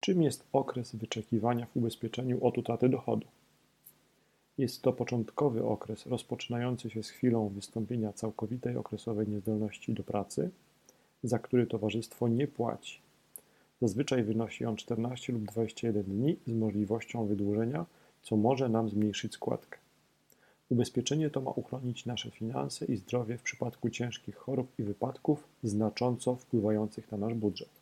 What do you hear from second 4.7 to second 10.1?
to początkowy okres rozpoczynający się z chwilą wystąpienia całkowitej okresowej niezdolności do